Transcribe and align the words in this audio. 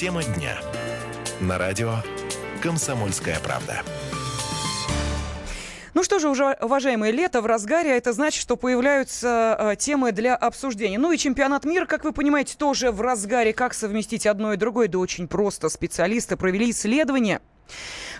Тема 0.00 0.24
дня. 0.24 0.56
На 1.42 1.58
радио 1.58 1.96
«Комсомольская 2.62 3.38
правда». 3.40 3.82
Ну 5.92 6.02
что 6.02 6.18
же, 6.18 6.30
уже, 6.30 6.56
уважаемые, 6.58 7.12
лето 7.12 7.42
в 7.42 7.46
разгаре, 7.46 7.92
а 7.92 7.96
это 7.96 8.14
значит, 8.14 8.40
что 8.40 8.56
появляются 8.56 9.54
э, 9.58 9.76
темы 9.76 10.12
для 10.12 10.36
обсуждения. 10.36 10.98
Ну 10.98 11.12
и 11.12 11.18
чемпионат 11.18 11.66
мира, 11.66 11.84
как 11.84 12.04
вы 12.04 12.12
понимаете, 12.12 12.56
тоже 12.56 12.92
в 12.92 13.02
разгаре. 13.02 13.52
Как 13.52 13.74
совместить 13.74 14.26
одно 14.26 14.54
и 14.54 14.56
другое? 14.56 14.88
Да 14.88 14.98
очень 14.98 15.28
просто. 15.28 15.68
Специалисты 15.68 16.38
провели 16.38 16.70
исследование, 16.70 17.42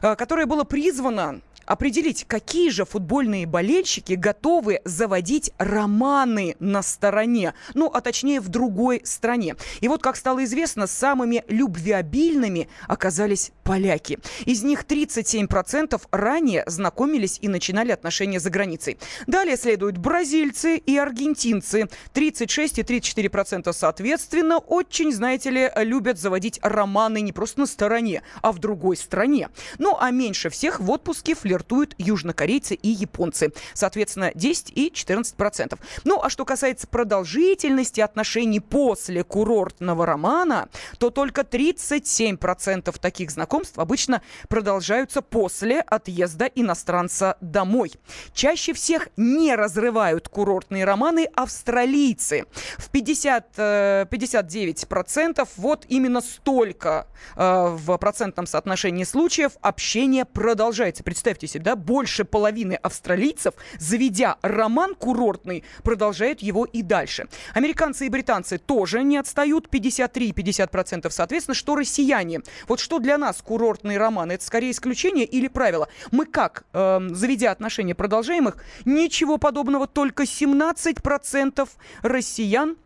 э, 0.02 0.16
которое 0.16 0.44
было 0.44 0.64
призвано 0.64 1.40
определить, 1.71 2.25
какие 2.27 2.68
же 2.71 2.84
футбольные 2.84 3.46
болельщики 3.46 4.14
готовы 4.14 4.80
заводить 4.84 5.52
романы 5.57 6.57
на 6.59 6.82
стороне, 6.82 7.55
ну, 7.75 7.87
а 7.87 8.00
точнее 8.00 8.41
в 8.41 8.48
другой 8.48 9.02
стране. 9.05 9.55
И 9.80 9.87
вот, 9.87 10.02
как 10.02 10.16
стало 10.16 10.42
известно, 10.42 10.88
самыми 10.88 11.45
любвеобильными 11.47 12.69
оказались 12.88 13.52
поляки. 13.62 14.19
Из 14.47 14.64
них 14.64 14.83
37% 14.83 16.02
ранее 16.11 16.64
знакомились 16.66 17.38
и 17.41 17.47
начинали 17.47 17.92
отношения 17.92 18.41
за 18.41 18.50
границей. 18.50 18.98
Далее 19.28 19.56
следуют 19.56 19.97
бразильцы 19.97 20.77
и 20.77 20.97
аргентинцы. 20.97 21.89
36 22.12 22.80
и 22.80 22.83
34% 22.83 23.73
соответственно 23.73 24.59
очень, 24.59 25.12
знаете 25.12 25.50
ли, 25.50 25.70
любят 25.77 26.19
заводить 26.19 26.59
романы 26.62 27.20
не 27.20 27.33
просто 27.33 27.61
на 27.61 27.66
стороне, 27.66 28.23
а 28.42 28.50
в 28.50 28.59
другой 28.59 28.97
стране. 28.97 29.50
Ну, 29.78 29.97
а 29.97 30.11
меньше 30.11 30.50
всех 30.50 30.80
в 30.80 30.91
отпуске 30.91 31.37
флиртуют 31.37 31.59
флиртуют 31.60 31.95
южнокорейцы 31.98 32.74
и 32.74 32.88
японцы. 32.88 33.52
Соответственно, 33.74 34.32
10 34.34 34.73
и 34.74 34.91
14 34.92 35.34
процентов. 35.34 35.78
Ну, 36.05 36.20
а 36.23 36.30
что 36.30 36.45
касается 36.45 36.86
продолжительности 36.86 38.00
отношений 38.00 38.60
после 38.60 39.23
курортного 39.24 40.06
романа, 40.06 40.69
то 40.98 41.11
только 41.11 41.44
37 41.44 42.36
процентов 42.36 42.98
таких 42.98 43.31
знакомств 43.31 43.78
обычно 43.78 44.22
продолжаются 44.48 45.22
после 45.22 45.81
отъезда 45.81 46.47
иностранца 46.47 47.36
домой. 47.41 47.92
Чаще 48.33 48.72
всех 48.72 49.08
не 49.16 49.55
разрывают 49.55 50.28
курортные 50.28 50.84
романы 50.84 51.28
австралийцы. 51.34 52.47
В 52.78 52.91
50, 52.91 54.08
59 54.11 54.83
э, 54.83 54.86
процентов 54.86 55.50
вот 55.56 55.84
именно 55.88 56.20
столько 56.20 57.06
э, 57.36 57.66
в 57.70 57.97
процентном 57.98 58.47
соотношении 58.47 59.05
случаев 59.05 59.53
общение 59.61 60.25
продолжается. 60.25 61.03
Представьте 61.05 61.39
себе, 61.46 61.64
да, 61.64 61.77
больше 61.77 62.24
половины 62.24 62.74
австралийцев, 62.74 63.55
заведя 63.78 64.36
роман 64.42 64.94
курортный, 64.94 65.64
продолжают 65.82 66.41
его 66.41 66.64
и 66.64 66.82
дальше. 66.82 67.28
Американцы 67.55 68.06
и 68.06 68.08
британцы 68.08 68.58
тоже 68.58 69.02
не 69.02 69.16
отстают, 69.16 69.69
53-50% 69.69 71.10
соответственно, 71.10 71.55
что 71.55 71.74
россияне. 71.74 72.41
Вот 72.66 72.80
что 72.80 72.98
для 72.98 73.19
нас 73.19 73.42
курортный 73.42 73.98
роман, 73.98 74.30
это 74.30 74.44
скорее 74.44 74.70
исключение 74.70 75.24
или 75.24 75.48
правило? 75.48 75.88
Мы 76.10 76.27
как, 76.27 76.64
э, 76.72 77.00
заведя 77.10 77.50
отношения, 77.50 77.94
продолжаем 77.94 78.48
их? 78.48 78.56
Ничего 78.84 79.38
подобного, 79.38 79.86
только 79.86 80.25
17% 80.25 81.69
россиян 82.02 82.77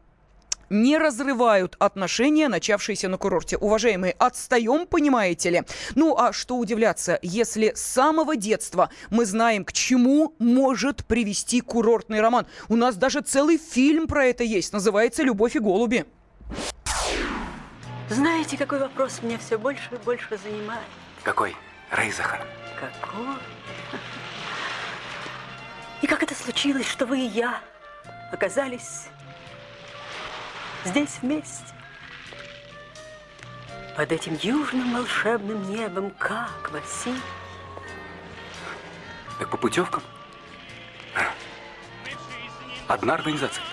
не 0.70 0.98
разрывают 0.98 1.76
отношения, 1.78 2.48
начавшиеся 2.48 3.08
на 3.08 3.18
курорте. 3.18 3.56
Уважаемые, 3.56 4.14
отстаем, 4.18 4.86
понимаете 4.86 5.50
ли? 5.50 5.62
Ну, 5.94 6.16
а 6.16 6.32
что 6.32 6.56
удивляться, 6.56 7.18
если 7.22 7.72
с 7.74 7.80
самого 7.80 8.36
детства 8.36 8.90
мы 9.10 9.24
знаем, 9.26 9.64
к 9.64 9.72
чему 9.72 10.34
может 10.38 11.04
привести 11.04 11.60
курортный 11.60 12.20
роман. 12.20 12.46
У 12.68 12.76
нас 12.76 12.96
даже 12.96 13.20
целый 13.20 13.58
фильм 13.58 14.06
про 14.06 14.26
это 14.26 14.44
есть, 14.44 14.72
называется 14.72 15.22
«Любовь 15.22 15.56
и 15.56 15.58
голуби». 15.58 16.04
Знаете, 18.10 18.56
какой 18.56 18.78
вопрос 18.78 19.20
меня 19.22 19.38
все 19.38 19.58
больше 19.58 19.88
и 19.92 19.96
больше 20.04 20.38
занимает? 20.42 20.86
Какой? 21.22 21.56
Рейзахан. 21.90 22.40
Какой? 22.78 23.36
И 26.02 26.06
как 26.06 26.22
это 26.22 26.34
случилось, 26.34 26.86
что 26.86 27.06
вы 27.06 27.20
и 27.20 27.26
я 27.26 27.60
оказались 28.30 29.06
здесь 30.84 31.18
вместе. 31.22 31.64
Под 33.96 34.10
этим 34.10 34.38
южным 34.42 34.94
волшебным 34.94 35.70
небом, 35.70 36.10
как, 36.18 36.70
Василий? 36.72 37.20
Так 39.38 39.50
по 39.50 39.56
путевкам? 39.56 40.02
Одна 42.88 43.14
организация? 43.14 43.64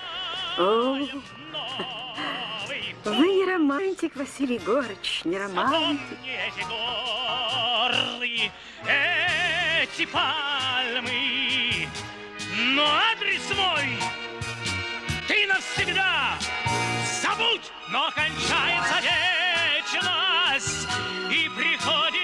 О, 0.57 0.97
вы 3.03 3.27
не 3.27 3.45
романтик, 3.51 4.15
Василий 4.15 4.55
Егорыч, 4.55 5.21
не 5.25 5.37
романтик. 5.37 5.99
Эти 8.83 10.05
пальмы, 10.05 11.87
но 12.75 12.83
адрес 12.83 13.49
мой 13.55 13.80
забудь, 17.41 17.71
но 17.89 18.11
кончается 18.11 18.95
вечность 19.91 20.87
и 21.29 21.49
приходит 21.49 22.20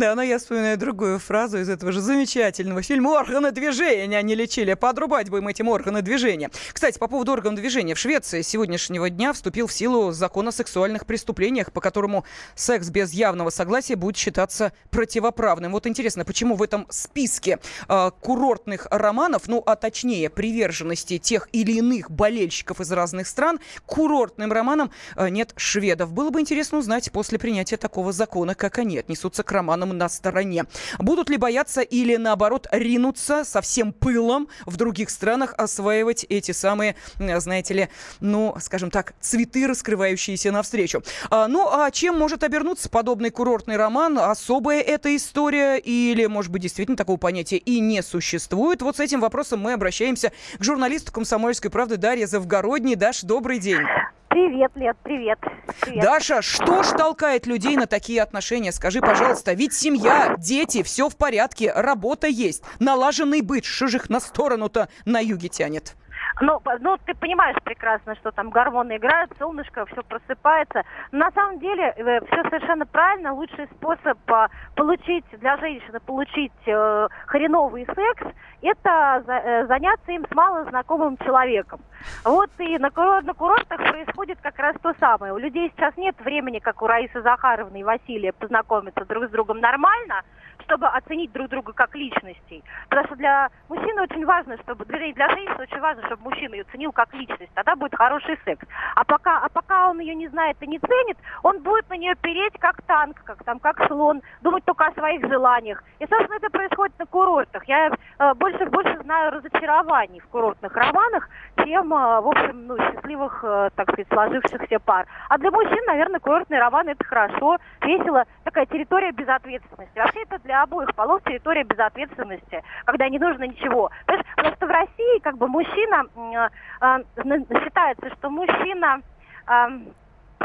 Да, 0.00 0.14
но 0.14 0.22
я 0.22 0.38
вспоминаю 0.38 0.78
другую 0.78 1.18
фразу 1.18 1.58
из 1.58 1.68
этого 1.68 1.92
же 1.92 2.00
замечательного 2.00 2.80
фильма 2.80 3.10
«Органы 3.10 3.50
движения» 3.50 4.16
они 4.16 4.34
лечили. 4.34 4.72
Подрубать 4.72 5.28
бы 5.28 5.36
им 5.36 5.48
этим 5.48 5.68
органы 5.68 6.00
движения. 6.00 6.50
Кстати, 6.72 6.98
по 6.98 7.06
поводу 7.06 7.32
органов 7.32 7.60
движения. 7.60 7.94
В 7.94 7.98
Швеции 7.98 8.40
с 8.40 8.48
сегодняшнего 8.48 9.10
дня 9.10 9.34
вступил 9.34 9.66
в 9.66 9.72
силу 9.74 10.10
закон 10.12 10.48
о 10.48 10.52
сексуальных 10.52 11.04
преступлениях, 11.04 11.70
по 11.70 11.82
которому 11.82 12.24
секс 12.54 12.88
без 12.88 13.12
явного 13.12 13.50
согласия 13.50 13.94
будет 13.94 14.16
считаться 14.16 14.72
противоправным. 14.88 15.72
Вот 15.72 15.86
интересно, 15.86 16.24
почему 16.24 16.56
в 16.56 16.62
этом 16.62 16.86
списке 16.88 17.58
э, 17.86 18.10
курортных 18.22 18.86
романов, 18.90 19.48
ну, 19.48 19.62
а 19.66 19.76
точнее 19.76 20.30
приверженности 20.30 21.18
тех 21.18 21.50
или 21.52 21.72
иных 21.72 22.10
болельщиков 22.10 22.80
из 22.80 22.90
разных 22.90 23.26
стран, 23.26 23.60
курортным 23.84 24.50
романам 24.50 24.92
э, 25.16 25.28
нет 25.28 25.52
шведов. 25.56 26.14
Было 26.14 26.30
бы 26.30 26.40
интересно 26.40 26.78
узнать 26.78 27.12
после 27.12 27.38
принятия 27.38 27.76
такого 27.76 28.12
закона, 28.12 28.54
как 28.54 28.78
они 28.78 28.96
отнесутся 28.96 29.42
к 29.42 29.52
романам 29.52 29.89
на 29.92 30.08
стороне. 30.08 30.64
Будут 30.98 31.30
ли 31.30 31.36
бояться 31.36 31.80
или, 31.80 32.16
наоборот, 32.16 32.66
ринуться 32.70 33.44
со 33.44 33.60
всем 33.60 33.92
пылом 33.92 34.48
в 34.66 34.76
других 34.76 35.10
странах 35.10 35.54
осваивать 35.56 36.24
эти 36.28 36.52
самые, 36.52 36.96
знаете 37.18 37.74
ли, 37.74 37.88
ну, 38.20 38.54
скажем 38.60 38.90
так, 38.90 39.14
цветы, 39.20 39.66
раскрывающиеся 39.66 40.52
навстречу. 40.52 41.02
А, 41.30 41.48
ну, 41.48 41.68
а 41.70 41.90
чем 41.90 42.18
может 42.18 42.44
обернуться 42.44 42.88
подобный 42.88 43.30
курортный 43.30 43.76
роман? 43.76 44.18
Особая 44.18 44.80
эта 44.80 45.14
история 45.16 45.78
или, 45.78 46.26
может 46.26 46.50
быть, 46.52 46.62
действительно 46.62 46.96
такого 46.96 47.16
понятия 47.16 47.56
и 47.56 47.80
не 47.80 48.02
существует? 48.02 48.82
Вот 48.82 48.96
с 48.96 49.00
этим 49.00 49.20
вопросом 49.20 49.60
мы 49.60 49.72
обращаемся 49.72 50.32
к 50.58 50.64
журналисту 50.64 51.12
«Комсомольской 51.12 51.70
правды» 51.70 51.96
Дарье 51.96 52.26
Завгородней. 52.26 52.94
Даш, 52.94 53.22
добрый 53.22 53.58
день. 53.58 53.80
Привет, 54.30 54.70
Лет, 54.76 54.96
привет. 55.02 55.40
привет. 55.80 56.04
Даша, 56.04 56.40
что 56.40 56.84
ж 56.84 56.90
толкает 56.96 57.48
людей 57.48 57.76
на 57.76 57.88
такие 57.88 58.22
отношения? 58.22 58.70
Скажи, 58.70 59.00
пожалуйста, 59.00 59.54
ведь 59.54 59.74
семья, 59.74 60.36
дети, 60.38 60.84
все 60.84 61.08
в 61.08 61.16
порядке, 61.16 61.72
работа 61.74 62.28
есть, 62.28 62.62
налаженный 62.78 63.42
быт, 63.42 63.64
что 63.64 63.88
же 63.88 63.96
их 63.96 64.08
на 64.08 64.20
сторону-то 64.20 64.88
на 65.04 65.18
юге 65.18 65.48
тянет? 65.48 65.96
Ну, 66.40 66.60
ну, 66.78 66.96
ты 67.04 67.14
понимаешь 67.14 67.56
прекрасно, 67.64 68.14
что 68.16 68.30
там 68.30 68.50
гормоны 68.50 68.96
играют, 68.96 69.32
солнышко, 69.38 69.84
все 69.86 70.02
просыпается. 70.04 70.84
На 71.10 71.30
самом 71.32 71.58
деле, 71.58 71.92
э, 71.96 72.20
все 72.26 72.42
совершенно 72.44 72.86
правильно. 72.86 73.34
Лучший 73.34 73.66
способ 73.76 74.18
э, 74.30 74.48
получить 74.76 75.24
для 75.32 75.56
женщины 75.58 76.00
получить 76.00 76.52
э, 76.66 77.08
хреновый 77.26 77.84
секс, 77.84 78.22
это 78.62 79.24
э, 79.26 79.66
заняться 79.66 80.12
им 80.12 80.26
с 80.30 80.34
малознакомым 80.34 81.16
человеком. 81.18 81.80
Вот 82.24 82.50
и 82.58 82.78
на, 82.78 82.90
курорт, 82.90 83.24
на 83.24 83.34
курортах 83.34 83.78
происходит 83.78 84.38
как 84.42 84.58
раз 84.58 84.76
то 84.82 84.94
самое. 84.98 85.32
У 85.32 85.38
людей 85.38 85.70
сейчас 85.76 85.96
нет 85.96 86.16
времени, 86.20 86.58
как 86.58 86.80
у 86.82 86.86
Раисы 86.86 87.20
Захаровны 87.22 87.80
и 87.80 87.84
Василия, 87.84 88.32
познакомиться 88.32 89.04
друг 89.04 89.26
с 89.26 89.30
другом 89.30 89.60
нормально– 89.60 90.22
чтобы 90.70 90.86
оценить 90.86 91.32
друг 91.32 91.48
друга 91.48 91.72
как 91.72 91.94
личностей. 91.96 92.62
Потому 92.88 93.06
что 93.08 93.16
для 93.16 93.50
мужчины 93.68 94.02
очень 94.02 94.24
важно, 94.24 94.56
чтобы 94.58 94.84
для, 94.84 95.12
для 95.12 95.28
женщины 95.30 95.62
очень 95.62 95.80
важно, 95.80 96.06
чтобы 96.06 96.22
мужчина 96.22 96.54
ее 96.54 96.64
ценил 96.70 96.92
как 96.92 97.12
личность. 97.12 97.50
Тогда 97.54 97.74
будет 97.74 97.96
хороший 97.96 98.38
секс. 98.44 98.64
А 98.94 99.04
пока, 99.04 99.38
а 99.38 99.48
пока 99.48 99.90
он 99.90 99.98
ее 99.98 100.14
не 100.14 100.28
знает 100.28 100.56
и 100.60 100.66
не 100.66 100.78
ценит, 100.78 101.18
он 101.42 101.60
будет 101.60 101.88
на 101.90 101.96
нее 101.96 102.14
переть 102.14 102.56
как 102.58 102.80
танк, 102.82 103.20
как 103.24 103.42
там, 103.44 103.58
как 103.58 103.84
слон, 103.88 104.22
думать 104.42 104.64
только 104.64 104.86
о 104.86 104.92
своих 104.92 105.26
желаниях. 105.26 105.82
И, 105.98 106.06
собственно, 106.06 106.36
это 106.36 106.50
происходит 106.50 106.96
на 106.98 107.06
курортах. 107.06 107.64
Я 107.64 107.88
э, 107.88 108.34
больше 108.70 108.98
знаю 109.02 109.32
разочарований 109.32 110.20
в 110.20 110.28
курортных 110.28 110.74
романах, 110.74 111.28
чем, 111.64 111.92
э, 111.92 112.20
в 112.20 112.28
общем, 112.28 112.66
ну, 112.66 112.78
счастливых, 112.78 113.40
э, 113.42 113.70
так 113.74 113.90
сказать, 113.90 114.08
сложившихся 114.08 114.78
пар. 114.78 115.06
А 115.28 115.38
для 115.38 115.50
мужчин, 115.50 115.84
наверное, 115.86 116.20
курортный 116.20 116.58
роман 116.58 116.88
это 116.88 117.04
хорошо, 117.04 117.58
весело, 117.82 118.24
такая 118.44 118.66
территория 118.66 119.12
безответственности. 119.12 119.98
Вообще 119.98 120.22
это 120.22 120.38
для 120.40 120.62
обоих 120.62 120.94
полов 120.94 121.22
территория 121.24 121.64
безответственности, 121.64 122.62
когда 122.84 123.08
не 123.08 123.18
нужно 123.18 123.44
ничего. 123.44 123.90
Потому 124.06 124.54
что 124.56 124.66
в 124.66 124.70
России 124.70 125.18
как 125.20 125.36
бы 125.38 125.48
мужчина, 125.48 126.04
э, 126.16 126.48
э, 126.80 127.62
считается, 127.62 128.10
что 128.16 128.30
мужчина 128.30 129.00
ам, 129.46 129.86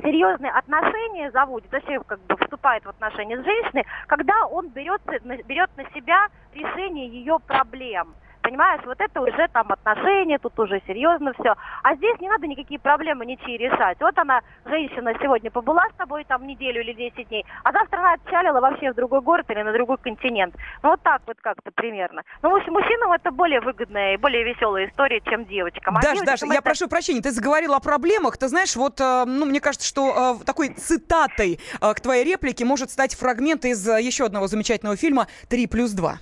серьезные 0.02 0.52
отношения 0.52 1.32
заводит, 1.32 1.72
вообще 1.72 2.00
как 2.06 2.20
бы 2.22 2.36
вступает 2.38 2.86
в 2.86 2.90
отношения 2.90 3.42
с 3.42 3.44
женщиной, 3.46 3.86
когда 4.08 4.46
он 4.48 4.70
берется, 4.70 5.20
на- 5.24 5.42
берет 5.44 5.70
на 5.78 5.84
себя 5.92 6.28
решение 6.54 7.08
ее 7.08 7.38
проблем. 7.46 8.16
Понимаешь, 8.46 8.82
вот 8.86 9.02
это 9.02 9.22
уже 9.22 9.48
там 9.52 9.72
отношения, 9.72 10.38
тут 10.38 10.58
уже 10.60 10.80
серьезно 10.86 11.34
все. 11.34 11.56
А 11.82 11.96
здесь 11.96 12.20
не 12.20 12.30
надо 12.30 12.46
никакие 12.46 12.80
проблемы 12.80 13.26
ничьи 13.26 13.58
решать. 13.58 13.98
Вот 14.00 14.16
она, 14.20 14.42
женщина, 14.66 15.14
сегодня 15.20 15.50
побыла 15.50 15.82
с 15.92 15.98
тобой 15.98 16.26
там 16.26 16.46
неделю 16.46 16.82
или 16.82 16.94
10 16.94 17.28
дней, 17.28 17.44
а 17.64 17.72
завтра 17.72 17.98
она 17.98 18.14
отчалила 18.14 18.62
вообще 18.62 18.92
в 18.92 18.96
другой 18.96 19.22
город 19.22 19.48
или 19.50 19.64
на 19.64 19.74
другой 19.74 19.98
континент. 19.98 20.56
Ну 20.84 20.90
вот 20.90 21.02
так 21.02 21.24
вот 21.26 21.38
как-то 21.42 21.72
примерно. 21.72 22.22
Ну, 22.44 22.52
в 22.52 22.56
общем, 22.56 22.74
мужчинам 22.74 23.14
это 23.14 23.32
более 23.32 23.62
выгодная 23.62 24.14
и 24.14 24.18
более 24.18 24.44
веселая 24.44 24.90
история, 24.90 25.22
чем 25.22 25.46
девочкам. 25.46 25.98
А 25.98 26.02
девочкам 26.02 26.26
Даша, 26.26 26.46
я 26.46 26.54
это- 26.54 26.62
прошу 26.62 26.88
прощения, 26.88 27.22
ты 27.22 27.32
заговорила 27.32 27.78
о 27.78 27.80
проблемах. 27.80 28.38
Ты 28.38 28.48
знаешь, 28.48 28.76
вот, 28.76 29.02
э, 29.02 29.24
ну, 29.26 29.48
мне 29.48 29.60
кажется, 29.60 29.88
что 29.88 30.38
э, 30.40 30.46
такой 30.46 30.70
цитатой 30.70 31.60
э, 31.82 31.94
к 31.96 32.00
твоей 32.00 32.24
реплике 32.24 32.64
может 32.64 32.92
стать 32.92 33.16
фрагмент 33.16 33.66
из 33.66 33.88
еще 33.88 34.26
одного 34.26 34.46
замечательного 34.46 34.98
фильма 34.98 35.26
«Три 35.50 35.66
плюс 35.66 35.94
два». 35.94 36.20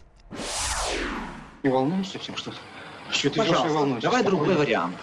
Не 1.63 1.69
волнуюсь 1.69 2.12
совсем 2.12 2.36
что-то? 2.36 2.57
Что 3.10 3.30
ты 3.30 3.38
Пожалуйста, 3.39 3.69
волнуешься? 3.69 4.01
давай 4.10 4.24
другой 4.24 4.48
Спокойно. 4.48 4.65
вариант. 4.65 4.95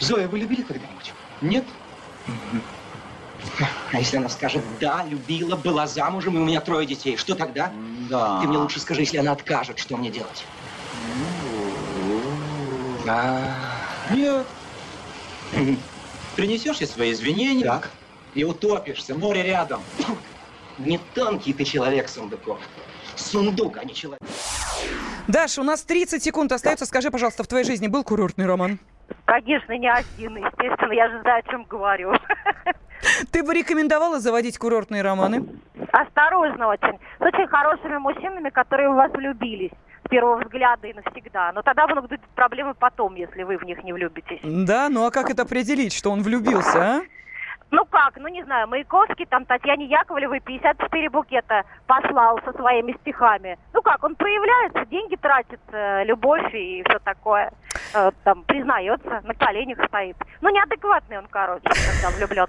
Зоя, 0.00 0.28
вы 0.28 0.38
любили 0.38 0.60
когда-нибудь? 0.62 1.12
Нет? 1.40 1.64
А 3.92 3.98
если 3.98 4.16
она 4.18 4.28
скажет 4.28 4.62
«да, 4.80 5.04
любила, 5.04 5.56
была 5.56 5.86
замужем, 5.86 6.36
и 6.36 6.40
у 6.40 6.44
меня 6.44 6.60
трое 6.60 6.86
детей», 6.86 7.16
что 7.16 7.34
тогда? 7.34 7.72
Да. 8.10 8.40
Ты 8.40 8.48
мне 8.48 8.58
лучше 8.58 8.80
скажи, 8.80 9.00
если 9.02 9.18
она 9.18 9.32
откажет, 9.32 9.78
что 9.78 9.96
мне 9.96 10.10
делать? 10.10 10.44
А, 13.06 13.54
Нет. 14.10 14.46
Принесешь 16.36 16.78
ей 16.78 16.86
свои 16.86 17.12
извинения 17.12 17.64
Так. 17.64 17.90
и 18.34 18.44
утопишься. 18.44 19.14
Море 19.14 19.42
рядом. 19.42 19.82
Не 20.78 20.98
тонкий 21.14 21.52
ты 21.52 21.64
человек, 21.64 22.08
Сундуков. 22.08 22.58
Сундук, 23.16 23.78
а 23.78 23.84
не 23.84 23.94
человек. 23.94 24.20
Даш, 25.28 25.58
у 25.58 25.62
нас 25.62 25.82
30 25.82 26.22
секунд 26.22 26.52
остается. 26.52 26.86
Скажи, 26.86 27.10
пожалуйста, 27.10 27.42
в 27.44 27.46
твоей 27.46 27.64
жизни 27.64 27.88
был 27.88 28.04
курортный 28.04 28.46
роман? 28.46 28.78
Конечно, 29.24 29.72
не 29.72 29.90
один, 29.90 30.36
естественно, 30.36 30.92
я 30.92 31.08
же 31.10 31.20
знаю, 31.22 31.42
о 31.44 31.50
чем 31.50 31.64
говорю. 31.64 32.12
Ты 33.30 33.42
бы 33.42 33.54
рекомендовала 33.54 34.20
заводить 34.20 34.58
курортные 34.58 35.02
романы? 35.02 35.46
Осторожно 35.92 36.68
очень. 36.68 36.98
С 37.18 37.22
очень 37.22 37.46
хорошими 37.48 37.98
мужчинами, 37.98 38.50
которые 38.50 38.90
в 38.90 38.94
вас 38.94 39.10
влюбились 39.12 39.72
с 40.04 40.08
первого 40.08 40.42
взгляда 40.42 40.86
и 40.88 40.92
навсегда. 40.92 41.52
Но 41.52 41.62
тогда 41.62 41.86
будут 41.86 42.20
проблемы 42.34 42.74
потом, 42.74 43.14
если 43.14 43.42
вы 43.42 43.56
в 43.56 43.62
них 43.62 43.82
не 43.84 43.92
влюбитесь. 43.92 44.40
Да, 44.42 44.88
ну 44.88 45.06
а 45.06 45.10
как 45.10 45.30
это 45.30 45.42
определить, 45.42 45.92
что 45.92 46.10
он 46.10 46.22
влюбился, 46.22 46.78
а? 46.78 47.02
Ну 47.74 47.84
как, 47.86 48.16
ну 48.18 48.28
не 48.28 48.44
знаю, 48.44 48.68
Маяковский 48.68 49.26
там 49.26 49.44
Татьяне 49.46 49.86
Яковлевой 49.86 50.38
54 50.38 51.10
букета 51.10 51.64
послал 51.88 52.38
со 52.44 52.52
своими 52.52 52.96
стихами. 53.00 53.58
Ну 53.72 53.82
как, 53.82 54.04
он 54.04 54.14
проявляется, 54.14 54.86
деньги 54.86 55.16
тратит, 55.16 55.58
э, 55.72 56.04
любовь 56.04 56.54
и 56.54 56.84
все 56.88 57.00
такое. 57.00 57.52
Э, 57.92 58.12
там 58.22 58.44
признается, 58.44 59.22
на 59.24 59.34
коленях 59.34 59.84
стоит. 59.88 60.16
Ну 60.40 60.50
неадекватный 60.50 61.18
он, 61.18 61.26
короче, 61.28 61.64
когда 61.64 62.16
влюблен. 62.16 62.46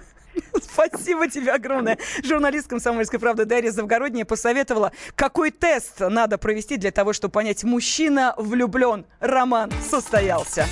Спасибо 0.62 1.28
тебе 1.28 1.50
огромное. 1.50 1.98
Журналист 2.22 2.70
«Комсомольской 2.70 3.18
правды» 3.18 3.46
Дарья 3.46 3.72
Завгородняя 3.72 4.24
посоветовала, 4.24 4.92
какой 5.16 5.50
тест 5.50 5.98
надо 5.98 6.38
провести 6.38 6.76
для 6.76 6.92
того, 6.92 7.12
чтобы 7.12 7.32
понять, 7.32 7.64
мужчина 7.64 8.32
влюблен. 8.36 9.04
Роман 9.18 9.72
состоялся. 9.90 10.66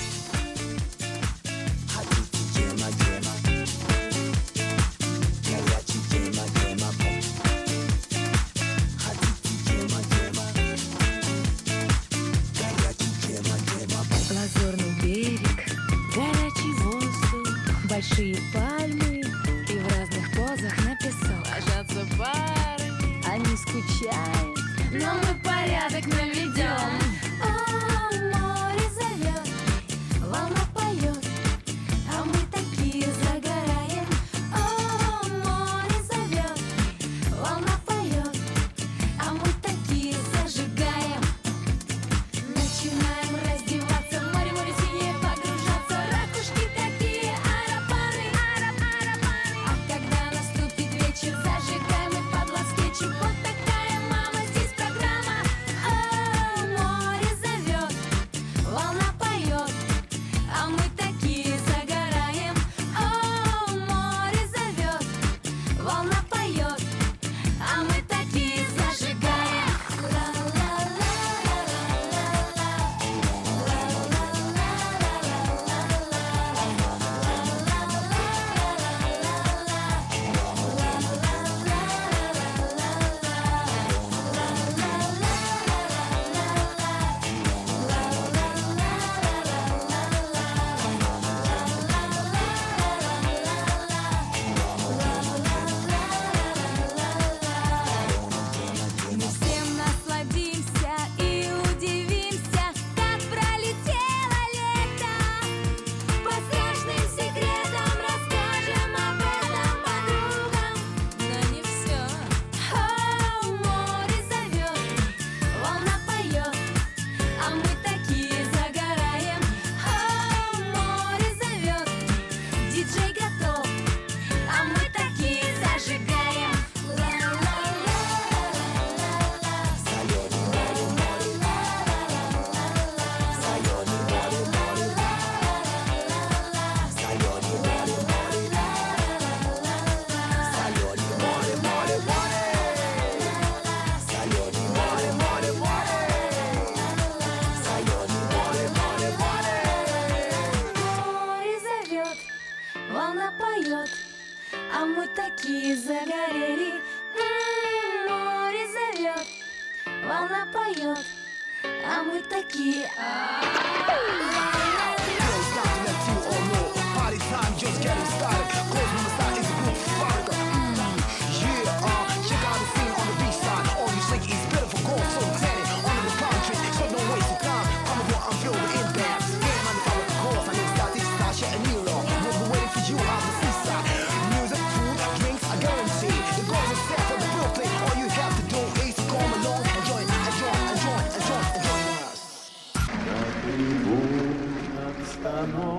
Они 23.85 23.95
скучают, 23.95 24.59
но 24.91 25.13
мы 25.15 25.35
порядок 25.43 26.05
наведем. 26.07 27.04